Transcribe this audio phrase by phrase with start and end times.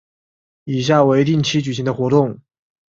[0.63, 2.39] 以下为定期举行的活动